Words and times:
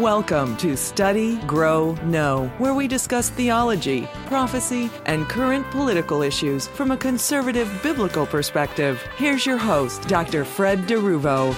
Welcome 0.00 0.56
to 0.56 0.74
Study, 0.74 1.36
Grow, 1.40 1.92
Know, 2.04 2.50
where 2.56 2.72
we 2.72 2.88
discuss 2.88 3.28
theology, 3.28 4.08
prophecy, 4.24 4.88
and 5.04 5.28
current 5.28 5.70
political 5.70 6.22
issues 6.22 6.66
from 6.68 6.92
a 6.92 6.96
conservative 6.96 7.70
biblical 7.82 8.24
perspective. 8.24 9.02
Here's 9.18 9.44
your 9.44 9.58
host, 9.58 10.08
Dr. 10.08 10.46
Fred 10.46 10.86
DeRuvo. 10.86 11.52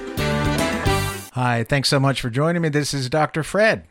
Hi, 1.35 1.63
thanks 1.63 1.89
so 1.89 2.01
much 2.01 2.21
for 2.21 2.29
joining 2.29 2.63
me. 2.63 2.71
This 2.71 2.93
is 2.93 3.09
Dr. 3.09 3.45
Fred. 3.45 3.85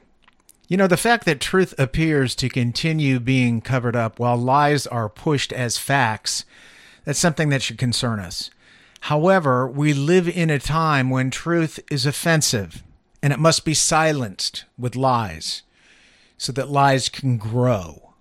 You 0.68 0.76
know, 0.76 0.88
the 0.88 0.98
fact 0.98 1.24
that 1.24 1.40
truth 1.40 1.74
appears 1.80 2.36
to 2.36 2.50
continue 2.50 3.22
being 3.22 3.62
covered 3.62 3.96
up 3.96 4.20
while 4.20 4.36
lies 4.36 4.86
are 4.86 5.08
pushed 5.08 5.54
as 5.54 5.78
facts, 5.78 6.44
that's 7.06 7.18
something 7.18 7.48
that 7.48 7.62
should 7.62 7.78
concern 7.78 8.20
us. 8.20 8.52
However, 9.00 9.66
we 9.66 9.94
live 9.94 10.28
in 10.28 10.50
a 10.50 10.60
time 10.60 11.10
when 11.10 11.32
truth 11.32 11.80
is 11.90 12.06
offensive 12.06 12.84
and 13.24 13.32
it 13.32 13.40
must 13.40 13.64
be 13.64 13.74
silenced 13.74 14.66
with 14.78 14.98
lies 14.98 15.64
so 16.38 16.52
that 16.52 16.70
lies 16.70 17.08
can 17.08 17.38
grow. 17.38 18.14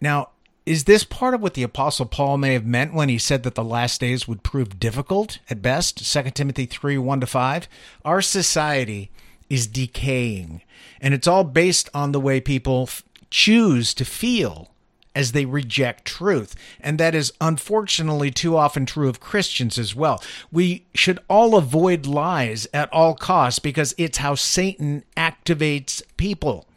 Now, 0.00 0.30
is 0.64 0.84
this 0.84 1.04
part 1.04 1.34
of 1.34 1.42
what 1.42 1.52
the 1.52 1.62
apostle 1.62 2.06
Paul 2.06 2.38
may 2.38 2.54
have 2.54 2.64
meant 2.64 2.94
when 2.94 3.10
he 3.10 3.18
said 3.18 3.42
that 3.42 3.54
the 3.54 3.62
last 3.62 4.00
days 4.00 4.26
would 4.26 4.42
prove 4.42 4.80
difficult 4.80 5.38
at 5.50 5.60
best? 5.60 6.10
2 6.10 6.30
Timothy 6.30 6.64
3 6.64 6.96
1 6.96 7.20
to 7.20 7.26
5. 7.26 7.68
Our 8.06 8.22
society 8.22 9.10
is 9.50 9.66
decaying, 9.66 10.62
and 10.98 11.12
it's 11.12 11.28
all 11.28 11.44
based 11.44 11.90
on 11.92 12.12
the 12.12 12.20
way 12.20 12.40
people 12.40 12.84
f- 12.88 13.04
choose 13.30 13.92
to 13.94 14.04
feel 14.06 14.70
as 15.16 15.32
they 15.32 15.46
reject 15.46 16.04
truth. 16.04 16.54
And 16.78 17.00
that 17.00 17.14
is 17.14 17.32
unfortunately 17.40 18.30
too 18.30 18.56
often 18.56 18.84
true 18.84 19.08
of 19.08 19.18
Christians 19.18 19.78
as 19.78 19.96
well. 19.96 20.22
We 20.52 20.84
should 20.94 21.18
all 21.26 21.56
avoid 21.56 22.04
lies 22.04 22.68
at 22.74 22.92
all 22.92 23.14
costs 23.14 23.58
because 23.58 23.94
it's 23.96 24.18
how 24.18 24.34
Satan 24.34 25.04
activates 25.16 26.02
people, 26.18 26.68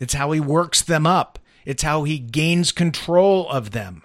it's 0.00 0.14
how 0.14 0.32
he 0.32 0.40
works 0.40 0.82
them 0.82 1.06
up, 1.06 1.38
it's 1.64 1.84
how 1.84 2.02
he 2.02 2.18
gains 2.18 2.72
control 2.72 3.48
of 3.48 3.70
them. 3.70 4.02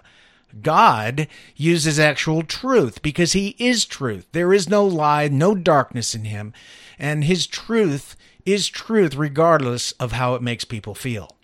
God 0.62 1.26
uses 1.56 1.98
actual 1.98 2.42
truth 2.42 3.02
because 3.02 3.32
he 3.32 3.56
is 3.58 3.84
truth. 3.84 4.26
There 4.32 4.52
is 4.52 4.68
no 4.68 4.84
lie, 4.84 5.28
no 5.28 5.54
darkness 5.54 6.14
in 6.14 6.24
him, 6.24 6.52
and 6.98 7.24
his 7.24 7.46
truth 7.46 8.16
is 8.46 8.68
truth 8.68 9.14
regardless 9.16 9.92
of 9.92 10.12
how 10.12 10.34
it 10.34 10.42
makes 10.42 10.64
people 10.64 10.94
feel 10.94 11.36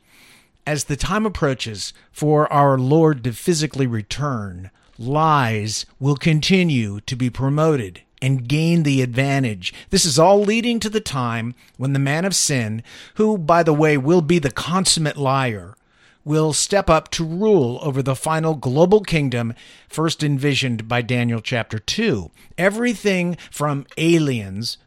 as 0.66 0.84
the 0.84 0.96
time 0.96 1.24
approaches 1.24 1.92
for 2.10 2.52
our 2.52 2.76
Lord 2.76 3.22
to 3.24 3.32
physically 3.32 3.86
return, 3.86 4.70
lies 4.98 5.86
will 6.00 6.16
continue 6.16 7.00
to 7.02 7.16
be 7.16 7.30
promoted 7.30 8.02
and 8.20 8.48
gain 8.48 8.82
the 8.82 9.02
advantage. 9.02 9.72
This 9.90 10.04
is 10.04 10.18
all 10.18 10.40
leading 10.40 10.80
to 10.80 10.90
the 10.90 11.00
time 11.00 11.54
when 11.76 11.92
the 11.92 11.98
man 11.98 12.24
of 12.24 12.34
sin, 12.34 12.82
who, 13.14 13.38
by 13.38 13.62
the 13.62 13.74
way, 13.74 13.96
will 13.96 14.22
be 14.22 14.38
the 14.38 14.50
consummate 14.50 15.16
liar, 15.16 15.76
will 16.24 16.52
step 16.52 16.90
up 16.90 17.08
to 17.12 17.24
rule 17.24 17.78
over 17.82 18.02
the 18.02 18.16
final 18.16 18.54
global 18.54 19.00
kingdom 19.00 19.54
first 19.88 20.24
envisioned 20.24 20.88
by 20.88 21.00
Daniel 21.00 21.40
chapter 21.40 21.78
2. 21.78 22.30
Everything 22.58 23.36
from 23.50 23.86
aliens 23.96 24.78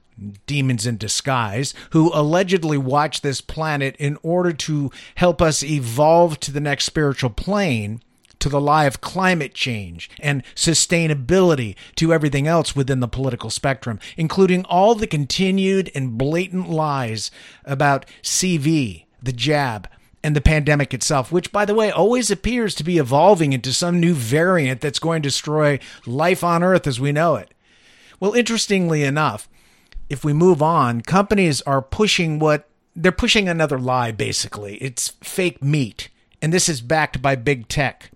demons 0.45 0.86
in 0.86 0.98
disguise 0.98 1.73
who 1.92 2.12
allegedly 2.14 2.78
watch 2.78 3.22
this 3.22 3.42
planet 3.42 3.95
in 3.98 4.17
order 4.23 4.53
to 4.53 4.92
help 5.16 5.42
us 5.42 5.64
evolve 5.64 6.39
to 6.39 6.52
the 6.52 6.59
next 6.59 6.86
spiritual 6.86 7.30
plane 7.30 8.02
to 8.39 8.50
the 8.50 8.61
lie 8.61 8.86
of 8.86 9.02
climate 9.02 9.53
change 9.53 10.09
and 10.20 10.44
sustainability 10.56 11.76
to 11.95 12.14
everything 12.14 12.48
else 12.48 12.76
within 12.76 13.00
the 13.00 13.08
political 13.08 13.50
spectrum, 13.50 14.00
including 14.17 14.64
all 14.66 14.95
the 14.95 15.08
continued 15.08 15.92
and 15.94 16.17
blatant 16.17 16.70
lies 16.70 17.31
about 17.66 18.06
CV, 18.23 19.06
the 19.22 19.33
jab, 19.33 19.89
and 20.23 20.36
the 20.36 20.42
pandemic 20.42 20.94
itself, 20.94 21.31
which, 21.31 21.52
by 21.52 21.66
the 21.66 21.76
way, 21.76 21.92
always 21.92 22.30
appears 22.30 22.76
to 22.76 22.83
be 22.83 22.98
evolving 22.98 23.54
into 23.54 23.72
some 23.72 23.99
new 23.99 24.14
variant 24.14 24.82
that's 24.82 24.99
going 24.99 25.21
to 25.21 25.27
destroy 25.27 25.80
life 26.05 26.44
on 26.44 26.64
Earth 26.64 26.88
as 26.88 26.99
we 26.99 27.11
know 27.11 27.36
it. 27.36 27.54
Well, 28.20 28.33
interestingly 28.33 29.04
enough, 29.04 29.48
if 30.09 30.23
we 30.23 30.33
move 30.33 30.61
on, 30.61 31.02
companies 31.02 31.61
are 31.61 31.81
pushing 31.81 32.39
what 32.39 32.67
they're 32.95 33.11
pushing 33.11 33.47
another 33.47 33.80
lie, 33.80 34.11
basically. 34.11 34.75
It's 34.77 35.09
fake 35.21 35.64
meat. 35.64 36.09
And 36.42 36.52
this 36.52 36.67
is 36.67 36.81
backed 36.81 37.21
by 37.21 37.36
big 37.36 37.67
tech. 37.67 38.11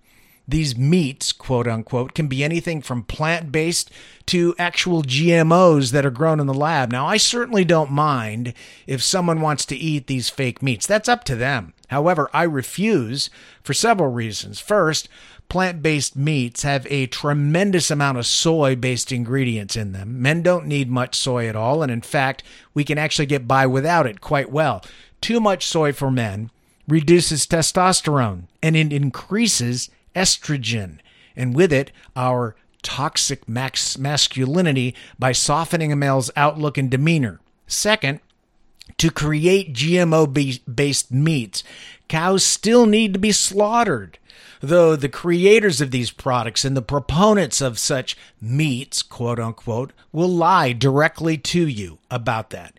These 0.46 0.76
meats, 0.76 1.32
quote 1.32 1.66
unquote, 1.66 2.14
can 2.14 2.26
be 2.26 2.44
anything 2.44 2.82
from 2.82 3.04
plant 3.04 3.50
based 3.50 3.90
to 4.26 4.54
actual 4.58 5.02
GMOs 5.02 5.92
that 5.92 6.04
are 6.04 6.10
grown 6.10 6.38
in 6.38 6.46
the 6.46 6.52
lab. 6.52 6.92
Now, 6.92 7.06
I 7.06 7.16
certainly 7.16 7.64
don't 7.64 7.90
mind 7.90 8.52
if 8.86 9.02
someone 9.02 9.40
wants 9.40 9.64
to 9.66 9.76
eat 9.76 10.06
these 10.06 10.28
fake 10.28 10.62
meats. 10.62 10.86
That's 10.86 11.08
up 11.08 11.24
to 11.24 11.36
them. 11.36 11.72
However, 11.88 12.28
I 12.34 12.42
refuse 12.42 13.30
for 13.62 13.72
several 13.72 14.10
reasons. 14.10 14.60
First, 14.60 15.08
plant 15.48 15.82
based 15.82 16.16
meats 16.16 16.62
have 16.62 16.86
a 16.90 17.06
tremendous 17.06 17.90
amount 17.90 18.18
of 18.18 18.26
soy 18.26 18.74
based 18.76 19.12
ingredients 19.12 19.76
in 19.76 19.92
them. 19.92 20.20
Men 20.20 20.42
don't 20.42 20.66
need 20.66 20.90
much 20.90 21.14
soy 21.14 21.48
at 21.48 21.56
all, 21.56 21.82
and 21.82 21.92
in 21.92 22.02
fact, 22.02 22.42
we 22.72 22.84
can 22.84 22.98
actually 22.98 23.26
get 23.26 23.48
by 23.48 23.66
without 23.66 24.06
it 24.06 24.20
quite 24.20 24.50
well. 24.50 24.84
Too 25.20 25.40
much 25.40 25.66
soy 25.66 25.92
for 25.92 26.10
men 26.10 26.50
reduces 26.86 27.46
testosterone 27.46 28.44
and 28.62 28.76
it 28.76 28.92
increases 28.92 29.90
estrogen, 30.14 30.98
and 31.36 31.54
with 31.54 31.72
it, 31.72 31.90
our 32.14 32.56
toxic 32.82 33.48
max 33.48 33.96
masculinity 33.96 34.94
by 35.18 35.32
softening 35.32 35.90
a 35.90 35.96
male's 35.96 36.30
outlook 36.36 36.76
and 36.76 36.90
demeanor. 36.90 37.40
Second, 37.66 38.20
to 38.98 39.10
create 39.10 39.74
GMO 39.74 40.62
based 40.74 41.10
meats, 41.10 41.64
cows 42.08 42.44
still 42.44 42.86
need 42.86 43.14
to 43.14 43.18
be 43.18 43.32
slaughtered 43.32 44.18
though 44.60 44.96
the 44.96 45.08
creators 45.08 45.80
of 45.80 45.90
these 45.90 46.10
products 46.10 46.64
and 46.64 46.76
the 46.76 46.82
proponents 46.82 47.60
of 47.60 47.78
such 47.78 48.16
meats, 48.40 49.02
quote 49.02 49.38
unquote, 49.38 49.92
will 50.12 50.28
lie 50.28 50.72
directly 50.72 51.36
to 51.38 51.66
you 51.66 51.98
about 52.10 52.50
that. 52.50 52.78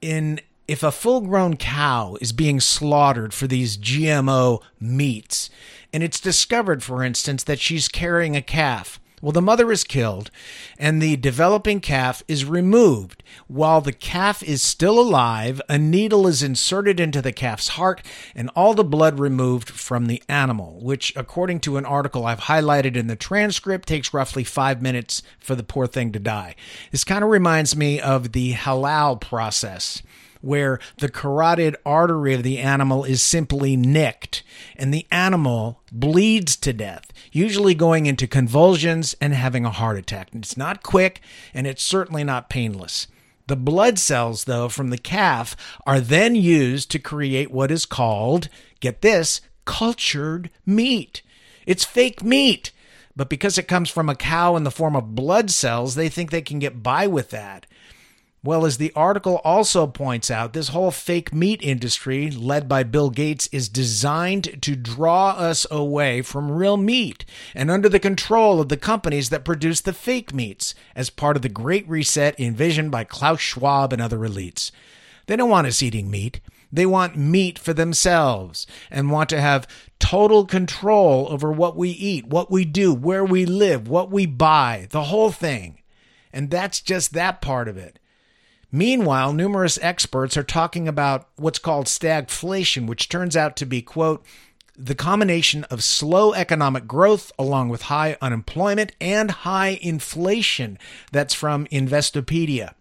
In 0.00 0.40
if 0.66 0.82
a 0.82 0.92
full 0.92 1.22
grown 1.22 1.56
cow 1.56 2.18
is 2.20 2.32
being 2.32 2.60
slaughtered 2.60 3.32
for 3.32 3.46
these 3.46 3.78
GMO 3.78 4.60
meats, 4.78 5.48
and 5.94 6.02
it's 6.02 6.20
discovered, 6.20 6.82
for 6.82 7.02
instance, 7.02 7.42
that 7.44 7.58
she's 7.58 7.88
carrying 7.88 8.36
a 8.36 8.42
calf, 8.42 9.00
well, 9.20 9.32
the 9.32 9.42
mother 9.42 9.70
is 9.72 9.84
killed 9.84 10.30
and 10.78 11.00
the 11.00 11.16
developing 11.16 11.80
calf 11.80 12.22
is 12.28 12.44
removed. 12.44 13.22
While 13.46 13.80
the 13.80 13.92
calf 13.92 14.42
is 14.42 14.62
still 14.62 14.98
alive, 14.98 15.60
a 15.68 15.78
needle 15.78 16.26
is 16.26 16.42
inserted 16.42 17.00
into 17.00 17.20
the 17.22 17.32
calf's 17.32 17.68
heart 17.68 18.02
and 18.34 18.50
all 18.54 18.74
the 18.74 18.84
blood 18.84 19.18
removed 19.18 19.70
from 19.70 20.06
the 20.06 20.22
animal, 20.28 20.78
which, 20.82 21.12
according 21.16 21.60
to 21.60 21.76
an 21.76 21.84
article 21.84 22.26
I've 22.26 22.40
highlighted 22.40 22.96
in 22.96 23.06
the 23.06 23.16
transcript, 23.16 23.88
takes 23.88 24.14
roughly 24.14 24.44
five 24.44 24.82
minutes 24.82 25.22
for 25.38 25.54
the 25.54 25.62
poor 25.62 25.86
thing 25.86 26.12
to 26.12 26.18
die. 26.18 26.54
This 26.90 27.04
kind 27.04 27.24
of 27.24 27.30
reminds 27.30 27.76
me 27.76 28.00
of 28.00 28.32
the 28.32 28.54
halal 28.54 29.20
process 29.20 30.02
where 30.40 30.78
the 30.98 31.08
carotid 31.08 31.76
artery 31.84 32.34
of 32.34 32.42
the 32.42 32.58
animal 32.58 33.04
is 33.04 33.22
simply 33.22 33.76
nicked 33.76 34.42
and 34.76 34.92
the 34.92 35.06
animal 35.10 35.80
bleeds 35.90 36.56
to 36.56 36.72
death, 36.72 37.12
usually 37.32 37.74
going 37.74 38.06
into 38.06 38.26
convulsions 38.26 39.14
and 39.20 39.34
having 39.34 39.64
a 39.64 39.70
heart 39.70 39.96
attack. 39.96 40.28
It's 40.32 40.56
not 40.56 40.82
quick 40.82 41.20
and 41.52 41.66
it's 41.66 41.82
certainly 41.82 42.24
not 42.24 42.50
painless. 42.50 43.06
The 43.48 43.56
blood 43.56 43.98
cells, 43.98 44.44
though, 44.44 44.68
from 44.68 44.90
the 44.90 44.98
calf 44.98 45.56
are 45.86 46.00
then 46.00 46.34
used 46.34 46.90
to 46.90 46.98
create 46.98 47.50
what 47.50 47.70
is 47.70 47.86
called, 47.86 48.50
get 48.80 49.00
this, 49.00 49.40
cultured 49.64 50.50
meat. 50.66 51.22
It's 51.66 51.84
fake 51.84 52.22
meat. 52.22 52.72
But 53.16 53.28
because 53.28 53.58
it 53.58 53.66
comes 53.66 53.90
from 53.90 54.08
a 54.08 54.14
cow 54.14 54.54
in 54.54 54.64
the 54.64 54.70
form 54.70 54.94
of 54.94 55.14
blood 55.14 55.50
cells, 55.50 55.94
they 55.94 56.08
think 56.08 56.30
they 56.30 56.42
can 56.42 56.58
get 56.58 56.82
by 56.82 57.06
with 57.06 57.30
that. 57.30 57.66
Well, 58.48 58.64
as 58.64 58.78
the 58.78 58.94
article 58.96 59.42
also 59.44 59.86
points 59.86 60.30
out, 60.30 60.54
this 60.54 60.68
whole 60.68 60.90
fake 60.90 61.34
meat 61.34 61.60
industry, 61.62 62.30
led 62.30 62.66
by 62.66 62.82
Bill 62.82 63.10
Gates, 63.10 63.46
is 63.52 63.68
designed 63.68 64.62
to 64.62 64.74
draw 64.74 65.32
us 65.32 65.66
away 65.70 66.22
from 66.22 66.50
real 66.50 66.78
meat 66.78 67.26
and 67.54 67.70
under 67.70 67.90
the 67.90 68.00
control 68.00 68.58
of 68.58 68.70
the 68.70 68.78
companies 68.78 69.28
that 69.28 69.44
produce 69.44 69.82
the 69.82 69.92
fake 69.92 70.32
meats 70.32 70.74
as 70.96 71.10
part 71.10 71.36
of 71.36 71.42
the 71.42 71.50
Great 71.50 71.86
Reset 71.86 72.40
envisioned 72.40 72.90
by 72.90 73.04
Klaus 73.04 73.38
Schwab 73.38 73.92
and 73.92 74.00
other 74.00 74.20
elites. 74.20 74.70
They 75.26 75.36
don't 75.36 75.50
want 75.50 75.66
us 75.66 75.82
eating 75.82 76.10
meat. 76.10 76.40
They 76.72 76.86
want 76.86 77.18
meat 77.18 77.58
for 77.58 77.74
themselves 77.74 78.66
and 78.90 79.10
want 79.10 79.28
to 79.28 79.42
have 79.42 79.68
total 79.98 80.46
control 80.46 81.28
over 81.28 81.52
what 81.52 81.76
we 81.76 81.90
eat, 81.90 82.26
what 82.26 82.50
we 82.50 82.64
do, 82.64 82.94
where 82.94 83.26
we 83.26 83.44
live, 83.44 83.88
what 83.88 84.10
we 84.10 84.24
buy, 84.24 84.86
the 84.88 85.02
whole 85.02 85.32
thing. 85.32 85.82
And 86.32 86.50
that's 86.50 86.80
just 86.80 87.12
that 87.12 87.42
part 87.42 87.68
of 87.68 87.76
it. 87.76 87.98
Meanwhile, 88.70 89.32
numerous 89.32 89.78
experts 89.80 90.36
are 90.36 90.42
talking 90.42 90.86
about 90.86 91.28
what's 91.36 91.58
called 91.58 91.86
stagflation, 91.86 92.86
which 92.86 93.08
turns 93.08 93.36
out 93.36 93.56
to 93.56 93.66
be, 93.66 93.80
quote, 93.80 94.24
the 94.76 94.94
combination 94.94 95.64
of 95.64 95.82
slow 95.82 96.32
economic 96.34 96.86
growth 96.86 97.32
along 97.38 97.68
with 97.70 97.82
high 97.82 98.16
unemployment 98.20 98.92
and 99.00 99.30
high 99.30 99.78
inflation. 99.82 100.78
That's 101.10 101.34
from 101.34 101.66
Investopedia. 101.66 102.74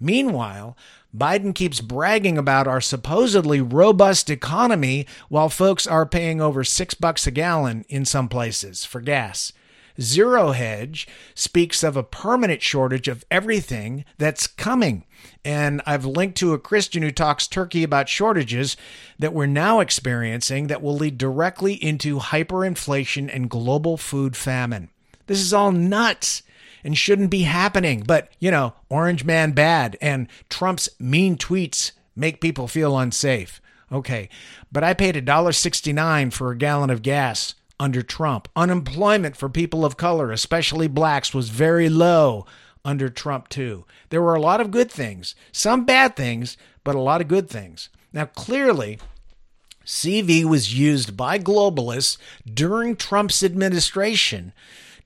Meanwhile, 0.00 0.76
Biden 1.16 1.54
keeps 1.54 1.80
bragging 1.80 2.36
about 2.36 2.66
our 2.66 2.80
supposedly 2.80 3.60
robust 3.60 4.28
economy 4.30 5.06
while 5.28 5.48
folks 5.48 5.86
are 5.86 6.06
paying 6.06 6.40
over 6.40 6.64
six 6.64 6.94
bucks 6.94 7.26
a 7.26 7.30
gallon 7.30 7.84
in 7.88 8.04
some 8.04 8.28
places 8.28 8.84
for 8.84 9.00
gas. 9.00 9.52
Zero 10.00 10.52
Hedge 10.52 11.06
speaks 11.34 11.82
of 11.82 11.96
a 11.96 12.02
permanent 12.02 12.62
shortage 12.62 13.08
of 13.08 13.24
everything 13.30 14.04
that's 14.18 14.46
coming. 14.46 15.04
And 15.44 15.80
I've 15.86 16.04
linked 16.04 16.36
to 16.38 16.52
a 16.52 16.58
Christian 16.58 17.02
who 17.02 17.10
talks 17.10 17.46
turkey 17.46 17.82
about 17.82 18.08
shortages 18.08 18.76
that 19.18 19.32
we're 19.32 19.46
now 19.46 19.80
experiencing 19.80 20.66
that 20.66 20.82
will 20.82 20.96
lead 20.96 21.18
directly 21.18 21.74
into 21.74 22.18
hyperinflation 22.18 23.34
and 23.34 23.50
global 23.50 23.96
food 23.96 24.36
famine. 24.36 24.90
This 25.26 25.40
is 25.40 25.54
all 25.54 25.72
nuts 25.72 26.42
and 26.82 26.96
shouldn't 26.96 27.30
be 27.30 27.42
happening. 27.42 28.02
But, 28.06 28.30
you 28.38 28.50
know, 28.50 28.74
Orange 28.88 29.24
Man 29.24 29.52
bad 29.52 29.96
and 30.00 30.28
Trump's 30.50 30.88
mean 30.98 31.36
tweets 31.36 31.92
make 32.14 32.40
people 32.40 32.68
feel 32.68 32.98
unsafe. 32.98 33.60
Okay, 33.92 34.28
but 34.72 34.82
I 34.82 34.94
paid 34.94 35.14
$1.69 35.14 36.32
for 36.32 36.50
a 36.50 36.56
gallon 36.56 36.90
of 36.90 37.02
gas 37.02 37.54
under 37.78 38.02
Trump. 38.02 38.48
Unemployment 38.56 39.36
for 39.36 39.48
people 39.48 39.84
of 39.84 39.96
color, 39.96 40.30
especially 40.30 40.88
blacks, 40.88 41.34
was 41.34 41.48
very 41.48 41.88
low 41.88 42.46
under 42.84 43.08
Trump, 43.08 43.48
too. 43.48 43.84
There 44.10 44.22
were 44.22 44.34
a 44.34 44.40
lot 44.40 44.60
of 44.60 44.70
good 44.70 44.90
things, 44.90 45.34
some 45.52 45.84
bad 45.84 46.16
things, 46.16 46.56
but 46.82 46.94
a 46.94 47.00
lot 47.00 47.20
of 47.20 47.28
good 47.28 47.48
things. 47.48 47.88
Now, 48.12 48.26
clearly, 48.26 48.98
CV 49.84 50.44
was 50.44 50.78
used 50.78 51.16
by 51.16 51.38
globalists 51.38 52.16
during 52.52 52.96
Trump's 52.96 53.42
administration 53.42 54.52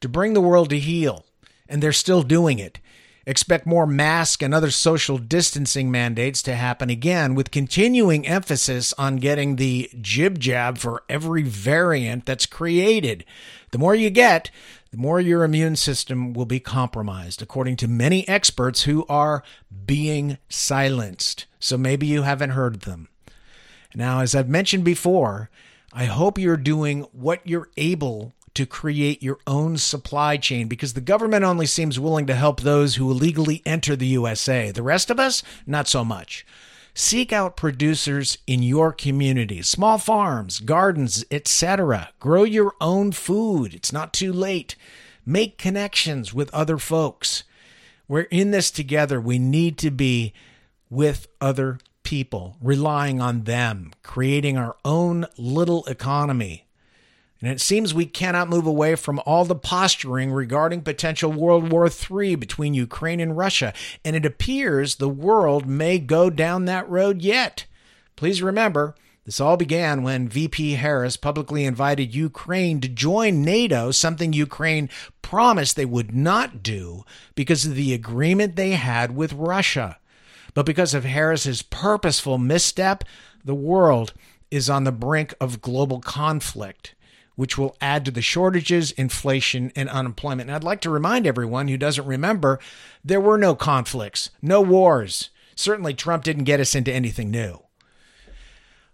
to 0.00 0.08
bring 0.08 0.34
the 0.34 0.40
world 0.40 0.70
to 0.70 0.78
heel, 0.78 1.24
and 1.68 1.82
they're 1.82 1.92
still 1.92 2.22
doing 2.22 2.58
it. 2.58 2.78
Expect 3.28 3.66
more 3.66 3.86
mask 3.86 4.42
and 4.42 4.54
other 4.54 4.70
social 4.70 5.18
distancing 5.18 5.90
mandates 5.90 6.42
to 6.44 6.54
happen 6.56 6.88
again, 6.88 7.34
with 7.34 7.50
continuing 7.50 8.26
emphasis 8.26 8.94
on 8.94 9.16
getting 9.16 9.56
the 9.56 9.90
jib 10.00 10.38
jab 10.38 10.78
for 10.78 11.02
every 11.10 11.42
variant 11.42 12.24
that's 12.24 12.46
created. 12.46 13.26
The 13.70 13.76
more 13.76 13.94
you 13.94 14.08
get, 14.08 14.50
the 14.92 14.96
more 14.96 15.20
your 15.20 15.44
immune 15.44 15.76
system 15.76 16.32
will 16.32 16.46
be 16.46 16.58
compromised, 16.58 17.42
according 17.42 17.76
to 17.76 17.86
many 17.86 18.26
experts 18.26 18.84
who 18.84 19.04
are 19.10 19.42
being 19.84 20.38
silenced. 20.48 21.44
So 21.60 21.76
maybe 21.76 22.06
you 22.06 22.22
haven't 22.22 22.50
heard 22.50 22.80
them. 22.80 23.08
Now, 23.94 24.20
as 24.20 24.34
I've 24.34 24.48
mentioned 24.48 24.84
before, 24.84 25.50
I 25.92 26.06
hope 26.06 26.38
you're 26.38 26.56
doing 26.56 27.02
what 27.12 27.46
you're 27.46 27.68
able 27.76 28.32
to 28.58 28.66
create 28.66 29.22
your 29.22 29.38
own 29.46 29.76
supply 29.76 30.36
chain 30.36 30.66
because 30.66 30.94
the 30.94 31.00
government 31.00 31.44
only 31.44 31.64
seems 31.64 32.00
willing 32.00 32.26
to 32.26 32.34
help 32.34 32.60
those 32.60 32.96
who 32.96 33.08
illegally 33.08 33.62
enter 33.64 33.94
the 33.94 34.08
USA. 34.08 34.72
The 34.72 34.82
rest 34.82 35.10
of 35.10 35.20
us, 35.20 35.44
not 35.64 35.86
so 35.86 36.04
much. 36.04 36.44
Seek 36.92 37.32
out 37.32 37.56
producers 37.56 38.36
in 38.48 38.64
your 38.64 38.92
community, 38.92 39.62
small 39.62 39.96
farms, 39.96 40.58
gardens, 40.58 41.24
etc. 41.30 42.10
Grow 42.18 42.42
your 42.42 42.74
own 42.80 43.12
food. 43.12 43.74
It's 43.74 43.92
not 43.92 44.12
too 44.12 44.32
late. 44.32 44.74
Make 45.24 45.56
connections 45.56 46.34
with 46.34 46.52
other 46.52 46.78
folks. 46.78 47.44
We're 48.08 48.22
in 48.22 48.50
this 48.50 48.72
together. 48.72 49.20
We 49.20 49.38
need 49.38 49.78
to 49.78 49.92
be 49.92 50.32
with 50.90 51.28
other 51.40 51.78
people, 52.02 52.56
relying 52.60 53.20
on 53.20 53.44
them, 53.44 53.92
creating 54.02 54.58
our 54.58 54.76
own 54.84 55.26
little 55.36 55.84
economy. 55.84 56.64
And 57.40 57.50
it 57.50 57.60
seems 57.60 57.94
we 57.94 58.06
cannot 58.06 58.48
move 58.48 58.66
away 58.66 58.96
from 58.96 59.20
all 59.24 59.44
the 59.44 59.54
posturing 59.54 60.32
regarding 60.32 60.82
potential 60.82 61.30
World 61.32 61.70
War 61.70 61.88
III 61.88 62.34
between 62.34 62.74
Ukraine 62.74 63.20
and 63.20 63.36
Russia, 63.36 63.72
and 64.04 64.16
it 64.16 64.26
appears 64.26 64.96
the 64.96 65.08
world 65.08 65.66
may 65.66 65.98
go 66.00 66.30
down 66.30 66.64
that 66.64 66.88
road 66.88 67.22
yet. 67.22 67.66
Please 68.16 68.42
remember, 68.42 68.96
this 69.24 69.40
all 69.40 69.56
began 69.56 70.02
when 70.02 70.28
VP 70.28 70.72
Harris 70.72 71.16
publicly 71.16 71.64
invited 71.64 72.12
Ukraine 72.14 72.80
to 72.80 72.88
join 72.88 73.42
NATO, 73.42 73.92
something 73.92 74.32
Ukraine 74.32 74.88
promised 75.22 75.76
they 75.76 75.84
would 75.84 76.12
not 76.12 76.62
do 76.62 77.04
because 77.36 77.64
of 77.64 77.76
the 77.76 77.94
agreement 77.94 78.56
they 78.56 78.72
had 78.72 79.14
with 79.14 79.32
Russia. 79.32 79.98
But 80.54 80.66
because 80.66 80.92
of 80.92 81.04
Harris's 81.04 81.62
purposeful 81.62 82.38
misstep, 82.38 83.04
the 83.44 83.54
world 83.54 84.12
is 84.50 84.68
on 84.68 84.82
the 84.82 84.92
brink 84.92 85.34
of 85.40 85.62
global 85.62 86.00
conflict 86.00 86.94
which 87.38 87.56
will 87.56 87.76
add 87.80 88.04
to 88.04 88.10
the 88.10 88.20
shortages, 88.20 88.90
inflation, 88.90 89.70
and 89.76 89.88
unemployment. 89.90 90.50
And 90.50 90.56
I'd 90.56 90.64
like 90.64 90.80
to 90.80 90.90
remind 90.90 91.24
everyone 91.24 91.68
who 91.68 91.76
doesn't 91.76 92.04
remember 92.04 92.58
there 93.04 93.20
were 93.20 93.38
no 93.38 93.54
conflicts, 93.54 94.30
no 94.42 94.60
wars. 94.60 95.30
Certainly, 95.54 95.94
Trump 95.94 96.24
didn't 96.24 96.44
get 96.44 96.58
us 96.58 96.74
into 96.74 96.92
anything 96.92 97.30
new. 97.30 97.62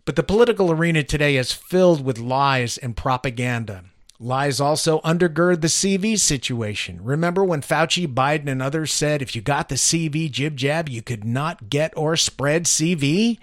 But 0.04 0.16
the 0.16 0.22
political 0.22 0.70
arena 0.70 1.02
today 1.02 1.38
is 1.38 1.52
filled 1.52 2.04
with 2.04 2.18
lies 2.18 2.76
and 2.76 2.94
propaganda. 2.94 3.84
Lies 4.20 4.60
also 4.60 5.00
undergird 5.00 5.62
the 5.62 5.68
CV 5.68 6.18
situation. 6.18 7.02
Remember 7.02 7.42
when 7.42 7.62
Fauci, 7.62 8.06
Biden, 8.06 8.48
and 8.48 8.60
others 8.60 8.92
said 8.92 9.22
if 9.22 9.34
you 9.34 9.40
got 9.40 9.70
the 9.70 9.76
CV 9.76 10.30
jib 10.30 10.58
jab, 10.58 10.90
you 10.90 11.00
could 11.00 11.24
not 11.24 11.70
get 11.70 11.94
or 11.96 12.14
spread 12.14 12.64
CV? 12.64 13.38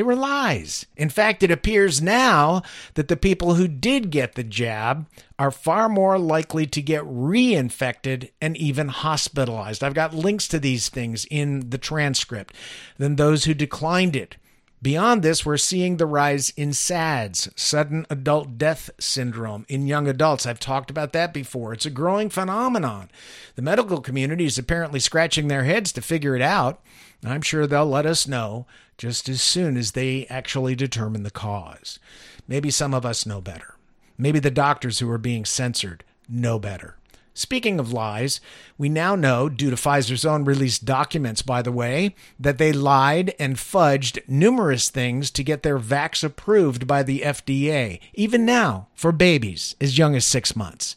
They 0.00 0.04
were 0.04 0.16
lies. 0.16 0.86
In 0.96 1.10
fact, 1.10 1.42
it 1.42 1.50
appears 1.50 2.00
now 2.00 2.62
that 2.94 3.08
the 3.08 3.18
people 3.18 3.56
who 3.56 3.68
did 3.68 4.10
get 4.10 4.34
the 4.34 4.42
jab 4.42 5.06
are 5.38 5.50
far 5.50 5.90
more 5.90 6.18
likely 6.18 6.66
to 6.68 6.80
get 6.80 7.04
reinfected 7.04 8.30
and 8.40 8.56
even 8.56 8.88
hospitalized. 8.88 9.84
I've 9.84 9.92
got 9.92 10.14
links 10.14 10.48
to 10.48 10.58
these 10.58 10.88
things 10.88 11.26
in 11.30 11.68
the 11.68 11.76
transcript 11.76 12.54
than 12.96 13.16
those 13.16 13.44
who 13.44 13.52
declined 13.52 14.16
it. 14.16 14.36
Beyond 14.80 15.22
this, 15.22 15.44
we're 15.44 15.58
seeing 15.58 15.98
the 15.98 16.06
rise 16.06 16.48
in 16.56 16.72
SADS, 16.72 17.50
sudden 17.54 18.06
adult 18.08 18.56
death 18.56 18.88
syndrome, 18.98 19.66
in 19.68 19.86
young 19.86 20.08
adults. 20.08 20.46
I've 20.46 20.58
talked 20.58 20.90
about 20.90 21.12
that 21.12 21.34
before. 21.34 21.74
It's 21.74 21.84
a 21.84 21.90
growing 21.90 22.30
phenomenon. 22.30 23.10
The 23.54 23.60
medical 23.60 24.00
community 24.00 24.46
is 24.46 24.56
apparently 24.56 24.98
scratching 24.98 25.48
their 25.48 25.64
heads 25.64 25.92
to 25.92 26.00
figure 26.00 26.34
it 26.34 26.40
out. 26.40 26.80
I'm 27.22 27.42
sure 27.42 27.66
they'll 27.66 27.84
let 27.84 28.06
us 28.06 28.26
know 28.26 28.64
just 29.00 29.30
as 29.30 29.40
soon 29.40 29.78
as 29.78 29.92
they 29.92 30.26
actually 30.26 30.74
determine 30.74 31.22
the 31.22 31.30
cause. 31.30 31.98
Maybe 32.46 32.70
some 32.70 32.92
of 32.92 33.06
us 33.06 33.24
know 33.24 33.40
better. 33.40 33.76
Maybe 34.18 34.40
the 34.40 34.50
doctors 34.50 34.98
who 34.98 35.10
are 35.10 35.16
being 35.16 35.46
censored 35.46 36.04
know 36.28 36.58
better. 36.58 36.96
Speaking 37.32 37.80
of 37.80 37.94
lies, 37.94 38.42
we 38.76 38.90
now 38.90 39.16
know, 39.16 39.48
due 39.48 39.70
to 39.70 39.76
Pfizer's 39.76 40.26
own 40.26 40.44
released 40.44 40.84
documents, 40.84 41.40
by 41.40 41.62
the 41.62 41.72
way, 41.72 42.14
that 42.38 42.58
they 42.58 42.74
lied 42.74 43.32
and 43.38 43.56
fudged 43.56 44.18
numerous 44.28 44.90
things 44.90 45.30
to 45.30 45.42
get 45.42 45.62
their 45.62 45.78
vax 45.78 46.22
approved 46.22 46.86
by 46.86 47.02
the 47.02 47.20
FDA, 47.20 48.00
even 48.12 48.44
now 48.44 48.88
for 48.94 49.12
babies 49.12 49.76
as 49.80 49.96
young 49.96 50.14
as 50.14 50.26
six 50.26 50.54
months. 50.54 50.96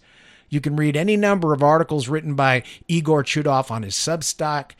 You 0.49 0.61
can 0.61 0.75
read 0.75 0.95
any 0.97 1.17
number 1.17 1.51
of 1.53 1.63
articles 1.63 2.09
written 2.09 2.35
by 2.35 2.63
Igor 2.89 3.23
Chudov 3.23 3.71
on 3.71 3.81
his 3.81 3.95
Substack. 3.95 4.73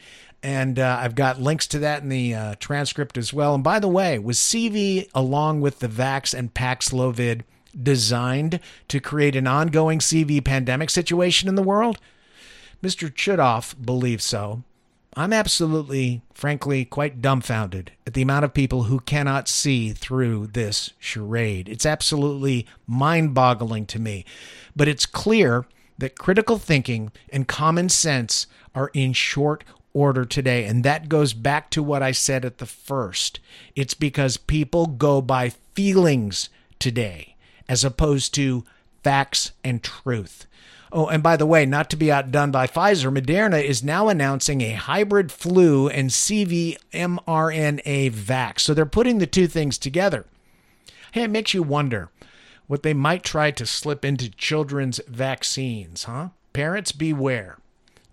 And 0.44 0.78
uh, 0.78 1.00
I've 1.00 1.16
got 1.16 1.42
links 1.42 1.66
to 1.68 1.80
that 1.80 2.04
in 2.04 2.10
the 2.10 2.36
uh, 2.36 2.56
transcript 2.60 3.18
as 3.18 3.34
well. 3.34 3.56
And 3.56 3.64
by 3.64 3.80
the 3.80 3.88
way, 3.88 4.20
was 4.20 4.38
CV 4.38 5.10
along 5.16 5.62
with 5.62 5.80
the 5.80 5.88
Vax 5.88 6.34
and 6.38 6.54
Paxlovid 6.54 7.42
designed 7.82 8.60
to 8.90 9.00
create 9.00 9.38
an 9.38 9.48
ongoing 9.48 10.00
CV 10.00 10.44
pandemic 10.44 10.90
situation 10.90 11.48
in 11.48 11.56
the 11.56 11.64
world? 11.64 11.98
Mr. 12.84 13.10
Chudov 13.10 13.74
believes 13.84 14.26
so. 14.26 14.64
I'm 15.16 15.32
absolutely, 15.32 16.22
frankly, 16.34 16.86
quite 16.86 17.22
dumbfounded 17.22 17.92
at 18.06 18.14
the 18.14 18.24
amount 18.24 18.46
of 18.46 18.54
people 18.54 18.84
who 18.84 19.00
cannot 19.00 19.48
see 19.48 19.94
through 19.94 20.48
this 20.48 20.92
charade. 21.00 21.70
It's 21.70 21.86
absolutely 21.86 22.66
mind 22.88 23.34
boggling 23.34 23.86
to 23.88 24.00
me. 24.00 24.26
But 24.76 24.88
it's 24.88 25.06
clear 25.06 25.66
that 26.00 26.18
critical 26.18 26.58
thinking 26.58 27.12
and 27.32 27.48
common 27.48 27.90
sense 27.90 28.48
are 28.74 28.90
in 28.94 29.14
short 29.14 29.64
order 29.94 30.26
today. 30.26 30.66
And 30.66 30.84
that 30.84 31.10
goes 31.10 31.34
back 31.34 31.70
to 31.72 31.84
what 31.84 32.04
I 32.04 32.12
said 32.12 32.46
at 32.46 32.58
the 32.58 32.66
first. 32.66 33.40
It's 33.76 33.94
because 33.94 34.38
people 34.38 34.88
go 34.88 35.22
by 35.22 35.50
feelings 35.74 36.50
today 36.80 37.36
as 37.70 37.84
opposed 37.84 38.34
to 38.36 38.66
facts 39.04 39.52
and 39.64 39.84
truth. 39.84 40.46
Oh, 40.92 41.08
and 41.08 41.24
by 41.24 41.38
the 41.38 41.48
way, 41.48 41.66
not 41.66 41.90
to 41.90 41.96
be 41.96 42.12
outdone 42.12 42.52
by 42.52 42.68
Pfizer, 42.68 43.12
Moderna 43.12 43.64
is 43.64 43.84
now 43.84 44.10
announcing 44.10 44.62
a 44.62 44.74
hybrid 44.74 45.32
flu 45.32 45.88
and 45.90 46.12
CV 46.12 46.78
mRNA 46.94 48.12
vax. 48.12 48.60
So 48.60 48.76
they're 48.76 48.86
putting 48.86 49.18
the 49.18 49.26
two 49.26 49.48
things 49.48 49.80
together. 49.80 50.28
Hey, 51.12 51.24
it 51.24 51.32
makes 51.32 51.54
you 51.54 51.64
wonder 51.64 52.12
what 52.68 52.84
they 52.84 52.94
might 52.94 53.24
try 53.24 53.50
to 53.52 53.66
slip 53.66 54.06
into 54.06 54.30
children's 54.30 55.00
vaccines, 55.08 56.04
huh? 56.04 56.30
Parents 56.54 56.92
beware. 56.92 57.58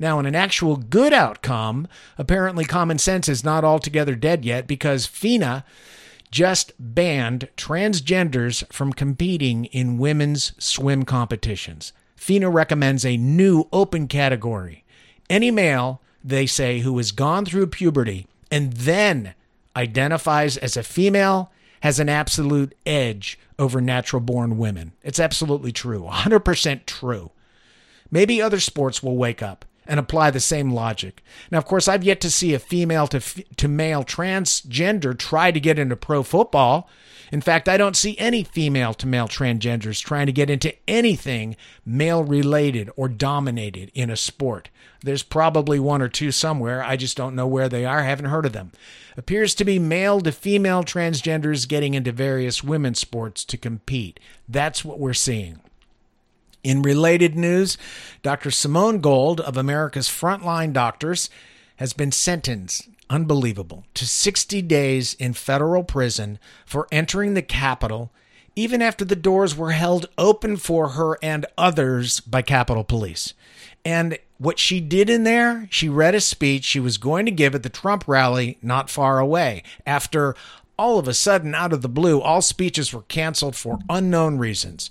Now, 0.00 0.18
in 0.18 0.24
an 0.24 0.34
actual 0.34 0.76
good 0.78 1.12
outcome, 1.12 1.86
apparently 2.16 2.64
common 2.64 2.96
sense 2.96 3.28
is 3.28 3.44
not 3.44 3.64
altogether 3.64 4.16
dead 4.16 4.46
yet 4.46 4.66
because 4.66 5.04
FINA 5.04 5.62
just 6.30 6.72
banned 6.78 7.50
transgenders 7.58 8.64
from 8.72 8.94
competing 8.94 9.66
in 9.66 9.98
women's 9.98 10.52
swim 10.58 11.04
competitions. 11.04 11.92
FINA 12.16 12.48
recommends 12.48 13.04
a 13.04 13.18
new 13.18 13.68
open 13.74 14.08
category. 14.08 14.84
Any 15.28 15.50
male, 15.50 16.00
they 16.24 16.46
say, 16.46 16.78
who 16.78 16.96
has 16.96 17.12
gone 17.12 17.44
through 17.44 17.66
puberty 17.66 18.26
and 18.50 18.72
then 18.72 19.34
identifies 19.76 20.56
as 20.56 20.78
a 20.78 20.82
female 20.82 21.52
has 21.80 22.00
an 22.00 22.08
absolute 22.08 22.74
edge 22.86 23.38
over 23.58 23.82
natural 23.82 24.20
born 24.20 24.56
women. 24.56 24.92
It's 25.02 25.20
absolutely 25.20 25.72
true, 25.72 26.08
100% 26.10 26.86
true. 26.86 27.32
Maybe 28.10 28.40
other 28.40 28.60
sports 28.60 29.02
will 29.02 29.18
wake 29.18 29.42
up 29.42 29.66
and 29.90 29.98
apply 29.98 30.30
the 30.30 30.40
same 30.40 30.70
logic. 30.70 31.20
Now, 31.50 31.58
of 31.58 31.66
course, 31.66 31.88
I've 31.88 32.04
yet 32.04 32.20
to 32.20 32.30
see 32.30 32.54
a 32.54 32.60
female 32.60 33.08
to, 33.08 33.16
f- 33.16 33.40
to 33.56 33.66
male 33.66 34.04
transgender 34.04 35.18
try 35.18 35.50
to 35.50 35.58
get 35.58 35.80
into 35.80 35.96
pro 35.96 36.22
football. 36.22 36.88
In 37.32 37.40
fact, 37.40 37.68
I 37.68 37.76
don't 37.76 37.96
see 37.96 38.16
any 38.16 38.44
female 38.44 38.94
to 38.94 39.06
male 39.08 39.26
transgenders 39.26 40.00
trying 40.00 40.26
to 40.26 40.32
get 40.32 40.48
into 40.48 40.74
anything 40.88 41.56
male 41.84 42.22
related 42.22 42.88
or 42.96 43.08
dominated 43.08 43.90
in 43.92 44.10
a 44.10 44.16
sport. 44.16 44.68
There's 45.02 45.24
probably 45.24 45.80
one 45.80 46.02
or 46.02 46.08
two 46.08 46.30
somewhere. 46.30 46.84
I 46.84 46.96
just 46.96 47.16
don't 47.16 47.34
know 47.34 47.48
where 47.48 47.68
they 47.68 47.84
are. 47.84 47.98
I 47.98 48.04
haven't 48.04 48.26
heard 48.26 48.46
of 48.46 48.52
them. 48.52 48.70
Appears 49.16 49.56
to 49.56 49.64
be 49.64 49.80
male 49.80 50.20
to 50.20 50.30
female 50.30 50.84
transgenders 50.84 51.66
getting 51.66 51.94
into 51.94 52.12
various 52.12 52.62
women's 52.62 53.00
sports 53.00 53.44
to 53.46 53.56
compete. 53.56 54.20
That's 54.48 54.84
what 54.84 55.00
we're 55.00 55.14
seeing. 55.14 55.60
In 56.62 56.82
related 56.82 57.36
news, 57.36 57.78
Dr. 58.22 58.50
Simone 58.50 59.00
Gold 59.00 59.40
of 59.40 59.56
America's 59.56 60.08
Frontline 60.08 60.72
Doctors 60.72 61.30
has 61.76 61.92
been 61.92 62.12
sentenced, 62.12 62.88
unbelievable, 63.08 63.84
to 63.94 64.06
60 64.06 64.60
days 64.62 65.14
in 65.14 65.32
federal 65.32 65.82
prison 65.82 66.38
for 66.66 66.86
entering 66.92 67.34
the 67.34 67.42
Capitol 67.42 68.12
even 68.56 68.82
after 68.82 69.04
the 69.04 69.16
doors 69.16 69.56
were 69.56 69.70
held 69.70 70.06
open 70.18 70.56
for 70.56 70.90
her 70.90 71.18
and 71.22 71.46
others 71.56 72.20
by 72.20 72.42
Capitol 72.42 72.84
Police. 72.84 73.32
And 73.84 74.18
what 74.38 74.58
she 74.58 74.80
did 74.80 75.08
in 75.08 75.24
there, 75.24 75.66
she 75.70 75.88
read 75.88 76.14
a 76.14 76.20
speech 76.20 76.64
she 76.64 76.80
was 76.80 76.98
going 76.98 77.24
to 77.26 77.32
give 77.32 77.54
at 77.54 77.62
the 77.62 77.68
Trump 77.68 78.06
rally 78.06 78.58
not 78.60 78.90
far 78.90 79.18
away 79.18 79.62
after 79.86 80.34
all 80.78 80.98
of 80.98 81.06
a 81.06 81.14
sudden, 81.14 81.54
out 81.54 81.74
of 81.74 81.82
the 81.82 81.90
blue, 81.90 82.22
all 82.22 82.40
speeches 82.40 82.92
were 82.92 83.02
canceled 83.02 83.54
for 83.54 83.78
unknown 83.90 84.38
reasons. 84.38 84.90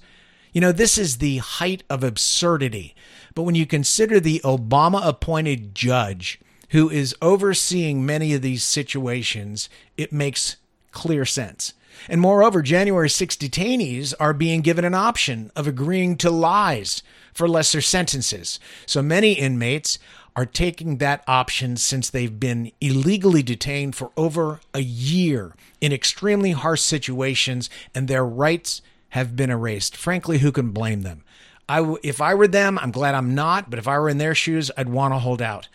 You 0.51 0.61
know, 0.61 0.71
this 0.71 0.97
is 0.97 1.17
the 1.17 1.37
height 1.37 1.83
of 1.89 2.03
absurdity. 2.03 2.95
But 3.35 3.43
when 3.43 3.55
you 3.55 3.65
consider 3.65 4.19
the 4.19 4.41
Obama 4.43 5.05
appointed 5.05 5.75
judge 5.75 6.39
who 6.69 6.89
is 6.89 7.15
overseeing 7.21 8.05
many 8.05 8.33
of 8.33 8.41
these 8.41 8.63
situations, 8.63 9.69
it 9.97 10.11
makes 10.11 10.57
clear 10.91 11.25
sense. 11.25 11.73
And 12.07 12.21
moreover, 12.21 12.61
January 12.61 13.09
6 13.09 13.35
detainees 13.35 14.13
are 14.19 14.33
being 14.33 14.61
given 14.61 14.85
an 14.85 14.93
option 14.93 15.51
of 15.55 15.67
agreeing 15.67 16.17
to 16.17 16.31
lies 16.31 17.03
for 17.33 17.47
lesser 17.47 17.81
sentences. 17.81 18.59
So 18.85 19.01
many 19.01 19.33
inmates 19.33 19.99
are 20.35 20.45
taking 20.45 20.97
that 20.97 21.23
option 21.27 21.75
since 21.75 22.09
they've 22.09 22.39
been 22.39 22.71
illegally 22.79 23.43
detained 23.43 23.95
for 23.95 24.11
over 24.15 24.61
a 24.73 24.81
year 24.81 25.55
in 25.81 25.91
extremely 25.91 26.51
harsh 26.51 26.81
situations 26.81 27.69
and 27.93 28.07
their 28.07 28.25
rights 28.25 28.81
have 29.09 29.35
been 29.35 29.49
erased. 29.49 29.95
Frankly, 29.95 30.39
who 30.39 30.51
can 30.51 30.71
blame 30.71 31.01
them? 31.01 31.23
I 31.67 31.95
if 32.03 32.21
I 32.21 32.33
were 32.33 32.47
them, 32.47 32.79
I'm 32.79 32.91
glad 32.91 33.15
I'm 33.15 33.35
not, 33.35 33.69
but 33.69 33.79
if 33.79 33.87
I 33.87 33.99
were 33.99 34.09
in 34.09 34.17
their 34.17 34.35
shoes, 34.35 34.71
I'd 34.77 34.89
want 34.89 35.13
to 35.13 35.19
hold 35.19 35.41
out. 35.41 35.67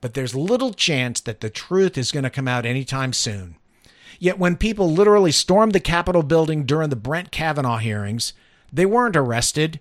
But 0.00 0.14
there's 0.14 0.34
little 0.34 0.72
chance 0.72 1.20
that 1.20 1.40
the 1.40 1.50
truth 1.50 1.98
is 1.98 2.12
going 2.12 2.24
to 2.24 2.30
come 2.30 2.48
out 2.48 2.66
anytime 2.66 3.12
soon. 3.12 3.56
Yet 4.20 4.38
when 4.38 4.56
people 4.56 4.90
literally 4.90 5.32
stormed 5.32 5.72
the 5.72 5.80
Capitol 5.80 6.22
building 6.22 6.64
during 6.64 6.90
the 6.90 6.96
Brett 6.96 7.30
Kavanaugh 7.30 7.78
hearings, 7.78 8.32
they 8.72 8.86
weren't 8.86 9.16
arrested 9.16 9.80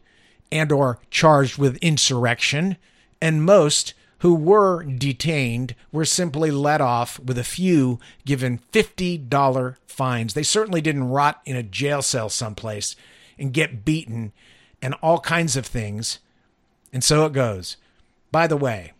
and 0.51 0.71
or 0.71 0.99
charged 1.09 1.57
with 1.57 1.77
insurrection, 1.77 2.77
and 3.21 3.43
most 3.43 3.93
who 4.19 4.33
were 4.33 4.83
detained 4.83 5.75
were 5.91 6.05
simply 6.05 6.51
let 6.51 6.81
off 6.81 7.19
with 7.19 7.37
a 7.37 7.43
few 7.43 7.99
given 8.25 8.59
$50 8.71 9.75
fines. 9.85 10.33
They 10.33 10.43
certainly 10.43 10.81
didn't 10.81 11.09
rot 11.09 11.41
in 11.45 11.55
a 11.55 11.63
jail 11.63 12.01
cell 12.01 12.29
someplace 12.29 12.95
and 13.37 13.53
get 13.53 13.85
beaten 13.85 14.31
and 14.81 14.93
all 14.95 15.19
kinds 15.19 15.55
of 15.55 15.65
things. 15.65 16.19
And 16.91 17.03
so 17.03 17.25
it 17.25 17.33
goes. 17.33 17.77
By 18.31 18.47
the 18.47 18.57
way, 18.57 18.93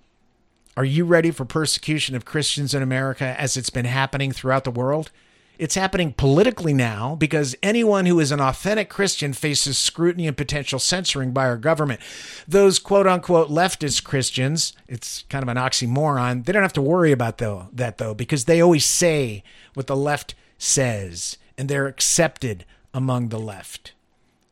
are 0.76 0.86
you 0.86 1.06
ready 1.06 1.32
for 1.32 1.46
persecution 1.46 2.16
of 2.16 2.26
Christians 2.26 2.74
in 2.74 2.84
America 2.84 3.36
as 3.40 3.58
it's 3.58 3.70
been 3.70 3.86
happening 3.86 4.32
throughout 4.32 4.64
the 4.64 4.72
world? 4.72 5.12
It's 5.60 5.76
happening 5.76 6.14
politically 6.14 6.74
now 6.74 7.16
because 7.16 7.56
anyone 7.64 8.06
who 8.06 8.20
is 8.20 8.32
an 8.32 8.40
authentic 8.40 8.90
Christian 8.90 9.34
faces 9.34 9.78
scrutiny 9.78 10.28
and 10.28 10.38
potential 10.38 10.80
censoring 10.80 11.32
by 11.32 11.48
our 11.48 11.58
government. 11.58 12.00
Those 12.48 12.80
quote 12.80 13.08
unquote 13.08 13.50
leftist 13.50 14.04
Christians, 14.04 14.74
it's 14.88 15.24
kind 15.30 15.44
of 15.44 15.50
an 15.50 15.58
oxymoron, 15.58 16.46
they 16.46 16.54
don't 16.54 16.62
have 16.62 16.74
to 16.74 16.82
worry 16.82 17.12
about 17.12 17.40
though, 17.40 17.70
that 17.74 17.98
though 17.98 18.14
because 18.14 18.46
they 18.46 18.62
always 18.62 18.86
say 18.86 19.44
what 19.74 19.88
the 19.88 19.96
left 19.96 20.36
says 20.58 21.38
and 21.58 21.68
they're 21.70 21.88
accepted 21.88 22.66
among 22.94 23.30
the 23.30 23.40
left. 23.40 23.94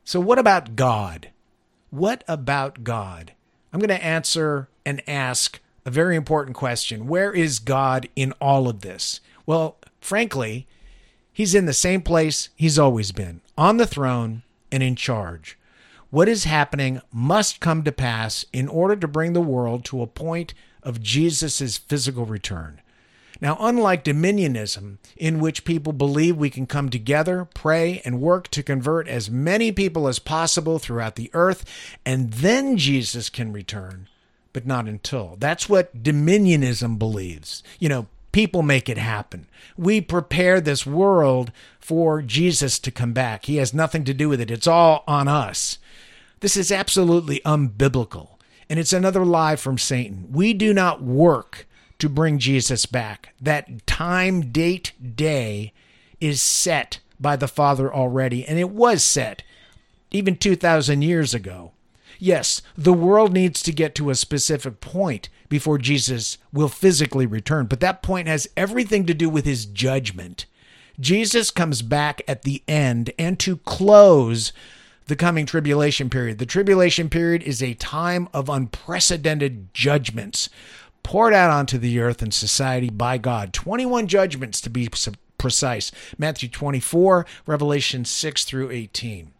So, 0.03 0.19
what 0.19 0.39
about 0.39 0.75
God? 0.75 1.29
What 1.89 2.23
about 2.27 2.83
God? 2.83 3.33
I'm 3.71 3.79
going 3.79 3.89
to 3.89 4.05
answer 4.05 4.69
and 4.85 5.01
ask 5.07 5.59
a 5.85 5.91
very 5.91 6.15
important 6.15 6.55
question 6.55 7.07
Where 7.07 7.33
is 7.33 7.59
God 7.59 8.07
in 8.15 8.31
all 8.33 8.67
of 8.67 8.81
this? 8.81 9.19
Well, 9.45 9.77
frankly, 9.99 10.67
He's 11.35 11.53
in 11.53 11.65
the 11.65 11.73
same 11.73 12.01
place 12.01 12.47
he's 12.55 12.79
always 12.79 13.11
been, 13.11 13.41
on 13.57 13.75
the 13.75 13.85
throne 13.85 14.43
and 14.71 14.81
in 14.81 14.95
charge. 14.95 15.57
What 16.09 16.29
is 16.29 16.45
happening 16.45 17.01
must 17.11 17.59
come 17.59 17.83
to 17.83 17.91
pass 17.91 18.45
in 18.53 18.69
order 18.69 18.95
to 18.95 19.05
bring 19.05 19.33
the 19.33 19.41
world 19.41 19.83
to 19.85 20.01
a 20.01 20.07
point 20.07 20.53
of 20.81 21.03
Jesus' 21.03 21.77
physical 21.77 22.25
return. 22.25 22.79
Now, 23.41 23.57
unlike 23.59 24.05
dominionism, 24.05 24.97
in 25.17 25.41
which 25.41 25.65
people 25.65 25.91
believe 25.91 26.37
we 26.37 26.49
can 26.49 26.65
come 26.67 26.89
together, 26.89 27.43
pray, 27.53 28.01
and 28.05 28.21
work 28.21 28.47
to 28.51 28.63
convert 28.63 29.09
as 29.09 29.29
many 29.29 29.73
people 29.73 30.07
as 30.07 30.19
possible 30.19 30.79
throughout 30.79 31.15
the 31.15 31.31
earth, 31.33 31.65
and 32.05 32.31
then 32.31 32.77
Jesus 32.77 33.29
can 33.29 33.51
return, 33.51 34.07
but 34.53 34.65
not 34.65 34.87
until. 34.87 35.35
That's 35.37 35.67
what 35.67 36.01
dominionism 36.01 36.97
believes. 36.97 37.61
You 37.77 37.89
know, 37.89 38.07
people 38.35 38.63
make 38.63 38.89
it 38.89 38.97
happen. 38.97 39.47
We 39.77 40.01
prepare 40.01 40.59
this 40.59 40.85
world 40.85 41.53
for 41.79 42.21
Jesus 42.21 42.79
to 42.79 42.91
come 42.91 43.13
back. 43.13 43.45
He 43.45 43.55
has 43.55 43.73
nothing 43.73 44.03
to 44.03 44.13
do 44.13 44.27
with 44.27 44.41
it, 44.41 44.51
it's 44.51 44.67
all 44.67 45.05
on 45.07 45.29
us. 45.29 45.77
This 46.41 46.57
is 46.57 46.69
absolutely 46.69 47.39
unbiblical. 47.45 48.31
And 48.69 48.77
it's 48.77 48.91
another 48.91 49.23
lie 49.23 49.55
from 49.55 49.77
Satan. 49.77 50.27
We 50.33 50.51
do 50.51 50.73
not 50.73 51.01
work 51.01 51.65
to 51.97 52.09
bring 52.09 52.37
Jesus 52.37 52.85
back. 52.85 53.33
That 53.39 53.87
time, 53.87 54.51
date, 54.51 54.91
day 55.15 55.71
is 56.19 56.41
set 56.41 56.99
by 57.17 57.37
the 57.37 57.47
Father 57.47 57.93
already, 57.93 58.45
and 58.45 58.59
it 58.59 58.69
was 58.69 59.01
set 59.01 59.43
even 60.11 60.35
2,000 60.35 61.01
years 61.03 61.33
ago. 61.33 61.71
Yes, 62.19 62.61
the 62.77 62.93
world 62.93 63.33
needs 63.33 63.61
to 63.63 63.71
get 63.71 63.95
to 63.95 64.09
a 64.09 64.15
specific 64.15 64.81
point 64.81 65.29
before 65.49 65.77
Jesus 65.77 66.37
will 66.51 66.69
physically 66.69 67.25
return, 67.25 67.65
but 67.65 67.79
that 67.79 68.01
point 68.01 68.27
has 68.27 68.47
everything 68.57 69.05
to 69.05 69.13
do 69.13 69.29
with 69.29 69.45
his 69.45 69.65
judgment. 69.65 70.45
Jesus 70.99 71.51
comes 71.51 71.81
back 71.81 72.21
at 72.27 72.43
the 72.43 72.63
end 72.67 73.11
and 73.19 73.37
to 73.39 73.57
close 73.57 74.53
the 75.07 75.15
coming 75.15 75.45
tribulation 75.45 76.09
period. 76.09 76.39
The 76.39 76.45
tribulation 76.45 77.09
period 77.09 77.43
is 77.43 77.61
a 77.61 77.73
time 77.75 78.27
of 78.33 78.49
unprecedented 78.49 79.73
judgments 79.73 80.49
poured 81.03 81.33
out 81.33 81.51
onto 81.51 81.77
the 81.77 81.99
earth 81.99 82.21
and 82.21 82.33
society 82.33 82.89
by 82.89 83.17
God. 83.17 83.53
21 83.53 84.07
judgments 84.07 84.59
to 84.61 84.69
be 84.69 84.89
precise. 85.37 85.91
Matthew 86.17 86.49
24, 86.49 87.25
Revelation 87.45 88.05
6 88.05 88.45
through 88.45 88.71
18. 88.71 89.31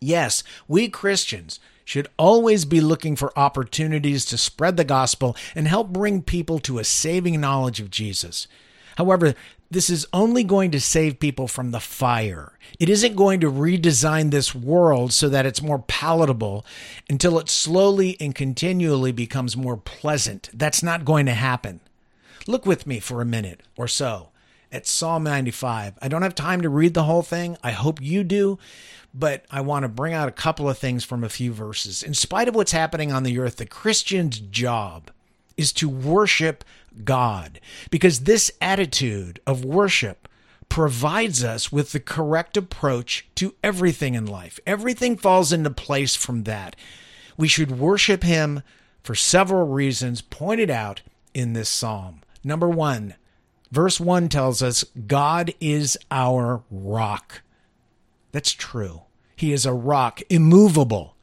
Yes, 0.00 0.44
we 0.68 0.88
Christians 0.88 1.58
should 1.88 2.06
always 2.18 2.66
be 2.66 2.82
looking 2.82 3.16
for 3.16 3.36
opportunities 3.38 4.26
to 4.26 4.36
spread 4.36 4.76
the 4.76 4.84
gospel 4.84 5.34
and 5.54 5.66
help 5.66 5.88
bring 5.88 6.20
people 6.20 6.58
to 6.58 6.78
a 6.78 6.84
saving 6.84 7.40
knowledge 7.40 7.80
of 7.80 7.90
Jesus. 7.90 8.46
However, 8.98 9.34
this 9.70 9.88
is 9.88 10.06
only 10.12 10.44
going 10.44 10.70
to 10.72 10.82
save 10.82 11.18
people 11.18 11.48
from 11.48 11.70
the 11.70 11.80
fire. 11.80 12.58
It 12.78 12.90
isn't 12.90 13.16
going 13.16 13.40
to 13.40 13.50
redesign 13.50 14.30
this 14.30 14.54
world 14.54 15.14
so 15.14 15.30
that 15.30 15.46
it's 15.46 15.62
more 15.62 15.78
palatable 15.78 16.66
until 17.08 17.38
it 17.38 17.48
slowly 17.48 18.18
and 18.20 18.34
continually 18.34 19.10
becomes 19.10 19.56
more 19.56 19.78
pleasant. 19.78 20.50
That's 20.52 20.82
not 20.82 21.06
going 21.06 21.24
to 21.24 21.32
happen. 21.32 21.80
Look 22.46 22.66
with 22.66 22.86
me 22.86 23.00
for 23.00 23.22
a 23.22 23.24
minute 23.24 23.62
or 23.78 23.88
so 23.88 24.28
at 24.70 24.86
Psalm 24.86 25.24
95. 25.24 25.98
I 26.00 26.08
don't 26.08 26.22
have 26.22 26.34
time 26.34 26.62
to 26.62 26.68
read 26.68 26.94
the 26.94 27.04
whole 27.04 27.22
thing. 27.22 27.56
I 27.62 27.70
hope 27.70 28.00
you 28.00 28.24
do 28.24 28.58
but 29.14 29.44
I 29.50 29.60
want 29.62 29.84
to 29.84 29.88
bring 29.88 30.14
out 30.14 30.28
a 30.28 30.32
couple 30.32 30.68
of 30.68 30.78
things 30.78 31.04
from 31.04 31.24
a 31.24 31.28
few 31.28 31.52
verses. 31.52 32.02
In 32.02 32.14
spite 32.14 32.48
of 32.48 32.54
what's 32.54 32.72
happening 32.72 33.12
on 33.12 33.22
the 33.22 33.38
earth, 33.38 33.56
the 33.56 33.66
Christian's 33.66 34.38
job 34.38 35.10
is 35.56 35.72
to 35.74 35.88
worship 35.88 36.64
God 37.04 37.60
because 37.90 38.20
this 38.20 38.50
attitude 38.60 39.40
of 39.46 39.64
worship 39.64 40.28
provides 40.68 41.42
us 41.42 41.72
with 41.72 41.92
the 41.92 42.00
correct 42.00 42.56
approach 42.56 43.26
to 43.36 43.54
everything 43.64 44.14
in 44.14 44.26
life. 44.26 44.60
Everything 44.66 45.16
falls 45.16 45.52
into 45.52 45.70
place 45.70 46.14
from 46.14 46.44
that. 46.44 46.76
We 47.36 47.48
should 47.48 47.78
worship 47.78 48.22
Him 48.22 48.62
for 49.02 49.14
several 49.14 49.66
reasons 49.66 50.20
pointed 50.20 50.70
out 50.70 51.00
in 51.32 51.54
this 51.54 51.68
psalm. 51.68 52.20
Number 52.44 52.68
one, 52.68 53.14
Verse 53.70 54.00
1 54.00 54.28
tells 54.28 54.62
us 54.62 54.84
God 55.06 55.52
is 55.60 55.98
our 56.10 56.62
rock. 56.70 57.42
That's 58.32 58.52
true. 58.52 59.02
He 59.36 59.52
is 59.52 59.66
a 59.66 59.72
rock, 59.72 60.20
immovable, 60.30 61.14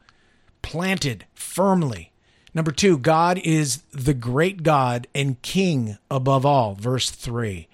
planted 0.61 1.25
firmly. 1.33 2.11
Number 2.53 2.71
two, 2.71 2.97
God 2.97 3.39
is 3.43 3.83
the 3.91 4.13
great 4.13 4.63
God 4.63 5.07
and 5.13 5.41
King 5.41 5.97
above 6.09 6.45
all. 6.45 6.75
Verse 6.75 7.09
3. 7.09 7.67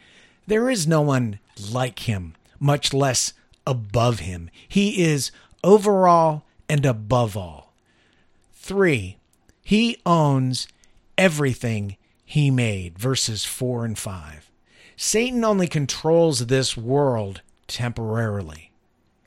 There 0.47 0.69
is 0.69 0.87
no 0.87 1.01
one 1.01 1.39
like 1.71 1.99
him, 1.99 2.35
much 2.59 2.93
less 2.93 3.33
above 3.67 4.19
him. 4.19 4.49
He 4.67 5.03
is 5.03 5.31
over 5.63 6.07
all 6.07 6.43
and 6.67 6.85
above 6.85 7.37
all. 7.37 7.73
Three, 8.53 9.17
he 9.63 9.97
owns 10.05 10.67
everything 11.17 11.97
he 12.25 12.49
made. 12.49 12.97
Verses 12.97 13.45
4 13.45 13.85
and 13.85 13.97
5. 13.97 14.50
Satan 15.03 15.43
only 15.43 15.65
controls 15.65 16.45
this 16.45 16.77
world 16.77 17.41
temporarily. 17.65 18.69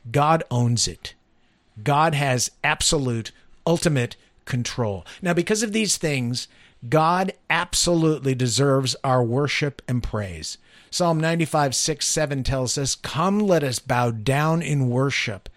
God 0.08 0.44
owns 0.48 0.86
it. 0.86 1.14
God 1.82 2.14
has 2.14 2.52
absolute, 2.62 3.32
ultimate 3.66 4.14
control. 4.44 5.04
Now, 5.20 5.34
because 5.34 5.64
of 5.64 5.72
these 5.72 5.96
things, 5.96 6.46
God 6.88 7.32
absolutely 7.50 8.36
deserves 8.36 8.94
our 9.02 9.24
worship 9.24 9.82
and 9.88 10.00
praise. 10.00 10.58
Psalm 10.92 11.18
95, 11.18 11.74
6, 11.74 12.06
7 12.06 12.44
tells 12.44 12.78
us, 12.78 12.94
Come, 12.94 13.40
let 13.40 13.64
us 13.64 13.80
bow 13.80 14.12
down 14.12 14.62
in 14.62 14.90
worship. 14.90 15.48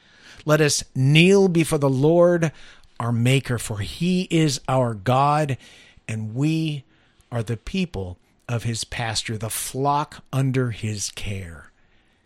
Let 0.45 0.61
us 0.61 0.83
kneel 0.95 1.47
before 1.47 1.77
the 1.77 1.91
Lord 1.91 2.51
our 2.99 3.11
Maker, 3.11 3.59
for 3.59 3.81
he 3.81 4.23
is 4.31 4.61
our 4.67 4.95
God, 4.95 5.59
and 6.07 6.33
we 6.33 6.85
are 7.31 7.43
the 7.43 7.57
people 7.57 8.17
of 8.47 8.63
his 8.63 8.83
pasture, 8.83 9.37
the 9.37 9.49
flock 9.49 10.23
under 10.31 10.71
his 10.71 11.11
care. 11.11 11.71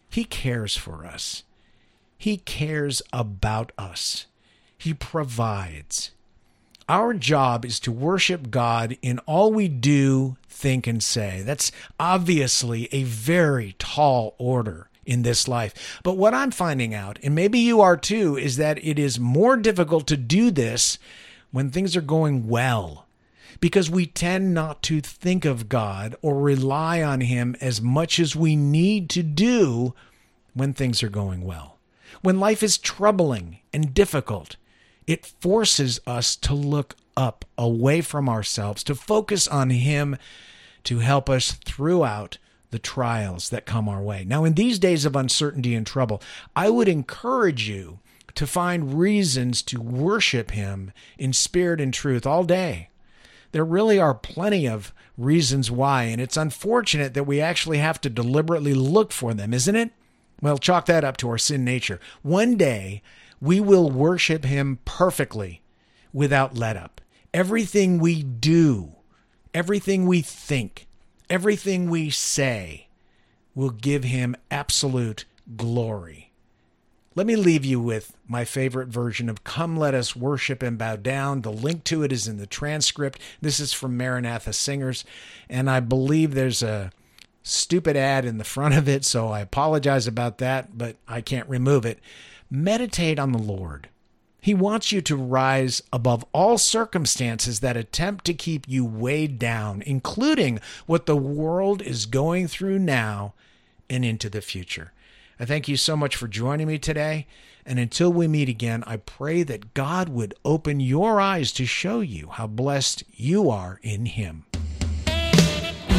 He 0.10 0.24
cares 0.24 0.76
for 0.76 1.06
us. 1.06 1.44
He 2.18 2.38
cares 2.38 3.02
about 3.12 3.72
us. 3.78 4.28
He 4.78 4.94
provides. 4.94 6.12
Our 6.90 7.14
job 7.14 7.66
is 7.66 7.80
to 7.82 7.92
worship 7.92 8.52
God 8.52 8.98
in 9.02 9.20
all 9.20 9.54
we 9.54 9.68
do, 9.68 10.38
think, 10.50 10.88
and 10.88 11.02
say. 11.02 11.42
That's 11.44 11.72
obviously 12.00 12.90
a 12.92 13.04
very 13.04 13.76
tall 13.80 14.36
order 14.38 14.90
in 15.06 15.22
this 15.22 15.48
life. 15.48 16.00
But 16.04 16.18
what 16.18 16.34
I'm 16.34 16.52
finding 16.52 16.94
out, 16.94 17.18
and 17.24 17.34
maybe 17.34 17.60
you 17.60 17.82
are 17.82 17.98
too, 17.98 18.38
is 18.38 18.58
that 18.58 18.84
it 18.84 19.00
is 19.00 19.20
more 19.20 19.58
difficult 19.58 20.08
to 20.08 20.18
do 20.18 20.52
this 20.52 21.00
when 21.52 21.70
things 21.70 21.96
are 21.96 22.02
going 22.02 22.48
well 22.48 23.08
because 23.62 23.90
we 23.90 24.08
tend 24.08 24.54
not 24.54 24.82
to 24.82 25.00
think 25.00 25.46
of 25.46 25.70
God 25.70 26.16
or 26.22 26.42
rely 26.42 27.02
on 27.02 27.22
Him 27.22 27.56
as 27.62 27.80
much 27.80 28.20
as 28.20 28.36
we 28.36 28.56
need 28.56 29.10
to 29.12 29.24
do 29.24 29.94
when 30.54 30.74
things 30.74 31.02
are 31.02 31.10
going 31.10 31.42
well. 31.42 31.78
When 32.22 32.40
life 32.40 32.62
is 32.62 32.78
troubling 32.78 33.60
and 33.72 33.94
difficult, 33.94 34.58
it 35.08 35.26
forces 35.26 36.02
us 36.06 36.36
to 36.38 36.54
look 36.54 36.96
up 37.16 37.46
away 37.58 38.02
from 38.02 38.28
ourselves, 38.28 38.84
to 38.84 38.96
focus 38.96 39.48
on 39.48 39.70
Him 39.70 40.18
to 40.84 41.00
help 41.00 41.30
us 41.30 41.52
throughout 41.52 42.40
the 42.72 42.80
trials 42.80 43.50
that 43.50 43.66
come 43.66 43.88
our 43.88 44.02
way. 44.02 44.26
Now, 44.26 44.44
in 44.44 44.56
these 44.56 44.80
days 44.80 45.06
of 45.06 45.16
uncertainty 45.16 45.76
and 45.76 45.86
trouble, 45.86 46.22
I 46.56 46.70
would 46.70 46.88
encourage 46.88 47.70
you 47.70 48.00
to 48.34 48.48
find 48.48 48.98
reasons 48.98 49.62
to 49.64 49.80
worship 49.80 50.52
Him 50.52 50.92
in 51.20 51.32
spirit 51.34 51.80
and 51.80 51.94
truth 51.94 52.26
all 52.26 52.44
day 52.44 52.90
there 53.52 53.66
really 53.66 54.00
are 54.00 54.14
plenty 54.14 54.68
of 54.68 54.94
reasons 55.18 55.70
why, 55.70 56.04
and 56.04 56.22
it's 56.22 56.38
unfortunate 56.38 57.14
that 57.14 57.26
we 57.26 57.42
actually 57.42 57.78
have 57.78 58.00
to 58.02 58.10
deliberately 58.10 58.74
look 58.74 59.12
for 59.12 59.34
them, 59.34 59.54
isn't 59.54 59.76
it? 59.76 59.92
Well, 60.42 60.58
chalk 60.58 60.86
that 60.88 61.04
up 61.04 61.18
to 61.18 61.30
our 61.30 61.38
sin 61.38 61.64
nature. 61.64 62.00
One 62.24 62.56
day, 62.56 63.02
we 63.40 63.60
will 63.60 63.90
worship 63.90 64.46
Him 64.46 64.80
perfectly 64.86 65.62
without 66.14 66.58
let 66.58 66.78
up. 66.78 67.02
Everything 67.34 68.00
we 68.00 68.24
do, 68.24 68.94
everything 69.54 70.06
we 70.06 70.22
think, 70.22 70.88
everything 71.30 71.90
we 71.90 72.10
say 72.10 72.88
will 73.54 73.70
give 73.70 74.04
Him 74.04 74.36
absolute 74.50 75.26
glory. 75.56 76.31
Let 77.14 77.28
me 77.28 77.36
leave 77.36 77.66
you 77.66 77.82
with 77.82 78.16
my 78.26 78.46
favorite 78.46 78.88
version 78.88 79.28
of 79.28 79.44
Come 79.44 79.76
Let 79.76 79.94
Us 79.94 80.16
Worship 80.16 80.64
and 80.64 80.78
Bow 80.78 80.96
Down. 80.96 81.42
The 81.42 81.52
link 81.52 81.84
to 81.86 82.04
it 82.04 82.12
is 82.14 82.26
in 82.26 82.38
the 82.38 82.48
transcript. 82.48 83.20
This 83.42 83.60
is 83.60 83.74
from 83.74 83.98
Maranatha 83.98 84.54
Singers, 84.54 85.04
and 85.50 85.70
I 85.70 85.82
believe 85.82 86.34
there's 86.34 86.64
a 86.64 86.90
stupid 87.44 87.98
ad 87.98 88.24
in 88.24 88.38
the 88.38 88.46
front 88.46 88.76
of 88.76 88.88
it, 88.88 89.04
so 89.04 89.28
I 89.28 89.42
apologize 89.42 90.08
about 90.08 90.38
that, 90.38 90.78
but 90.78 90.96
I 91.06 91.20
can't 91.20 91.50
remove 91.50 91.86
it. 91.86 92.00
Meditate 92.50 93.20
on 93.20 93.34
the 93.34 93.40
Lord. 93.40 93.90
He 94.40 94.54
wants 94.54 94.94
you 94.94 95.02
to 95.02 95.18
rise 95.18 95.84
above 95.92 96.24
all 96.32 96.58
circumstances 96.58 97.60
that 97.60 97.76
attempt 97.76 98.24
to 98.26 98.34
keep 98.34 98.70
you 98.70 98.86
weighed 98.86 99.38
down, 99.38 99.84
including 99.86 100.62
what 100.86 101.08
the 101.08 101.18
world 101.18 101.82
is 101.82 102.06
going 102.06 102.48
through 102.48 102.80
now 102.80 103.34
and 103.90 104.06
into 104.06 104.30
the 104.30 104.42
future. 104.42 104.94
I 105.42 105.46
thank 105.46 105.68
you 105.68 105.76
so 105.76 105.98
much 105.98 106.16
for 106.16 106.28
joining 106.28 106.68
me 106.68 106.78
today. 106.78 107.26
And 107.66 107.80
until 107.80 108.14
we 108.14 108.28
meet 108.28 108.48
again, 108.48 108.84
I 108.86 108.98
pray 108.98 109.42
that 109.42 109.74
God 109.74 110.08
would 110.08 110.36
open 110.46 110.80
your 110.80 111.20
eyes 111.20 111.52
to 111.54 111.66
show 111.66 112.00
you 112.00 112.28
how 112.28 112.46
blessed 112.46 113.04
you 113.12 113.50
are 113.50 113.80
in 113.82 114.06
Him. 114.06 114.46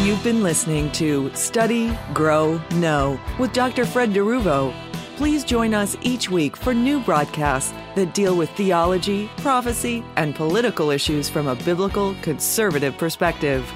You've 0.05 0.23
been 0.23 0.45
listening 0.45 0.93
to 0.93 1.35
Study, 1.35 1.93
Grow, 2.15 2.63
Know 2.75 3.19
with 3.41 3.53
Dr. 3.53 3.85
Fred 3.85 4.11
DeRuvo. 4.11 4.73
Please 5.17 5.43
join 5.43 5.75
us 5.75 5.97
each 6.03 6.31
week 6.31 6.57
for 6.57 6.73
new 6.73 7.01
broadcasts 7.01 7.73
that 7.97 8.15
deal 8.15 8.37
with 8.37 8.51
theology, 8.51 9.29
prophecy, 9.39 10.05
and 10.15 10.37
political 10.37 10.91
issues 10.91 11.29
from 11.29 11.49
a 11.49 11.57
biblical 11.57 12.15
conservative 12.23 12.97
perspective. 12.97 13.69